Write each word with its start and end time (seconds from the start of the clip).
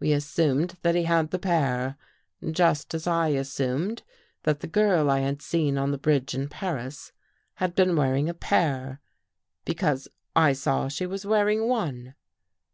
We 0.00 0.14
assumed 0.14 0.78
that 0.80 0.94
he 0.94 1.02
had 1.02 1.30
the 1.30 1.38
pair. 1.38 1.98
Just 2.50 2.94
as 2.94 3.06
I 3.06 3.28
assumed 3.28 4.02
that 4.44 4.60
the 4.60 4.66
girl 4.66 5.10
I 5.10 5.18
had 5.20 5.42
seen 5.42 5.76
on 5.76 5.90
the 5.90 5.98
bridge 5.98 6.34
in 6.34 6.48
Paris 6.48 7.12
had 7.56 7.74
been 7.74 7.94
wearing 7.94 8.30
a 8.30 8.34
pair, 8.34 9.02
because 9.66 10.08
I 10.34 10.54
saw 10.54 10.88
she 10.88 11.04
was 11.04 11.26
wearing 11.26 11.68
one." 11.68 12.14